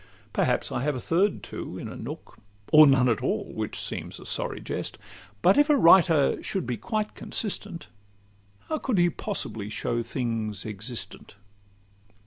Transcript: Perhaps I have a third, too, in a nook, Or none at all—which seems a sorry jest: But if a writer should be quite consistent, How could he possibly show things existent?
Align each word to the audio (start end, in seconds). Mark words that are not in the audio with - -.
Perhaps 0.33 0.71
I 0.71 0.81
have 0.81 0.95
a 0.95 0.99
third, 0.99 1.43
too, 1.43 1.77
in 1.77 1.87
a 1.87 1.95
nook, 1.95 2.39
Or 2.73 2.87
none 2.87 3.07
at 3.07 3.21
all—which 3.21 3.79
seems 3.79 4.19
a 4.19 4.25
sorry 4.25 4.59
jest: 4.59 4.97
But 5.43 5.59
if 5.59 5.69
a 5.69 5.77
writer 5.77 6.41
should 6.41 6.65
be 6.65 6.75
quite 6.77 7.13
consistent, 7.13 7.87
How 8.67 8.79
could 8.79 8.97
he 8.97 9.11
possibly 9.11 9.69
show 9.69 10.01
things 10.01 10.65
existent? 10.65 11.35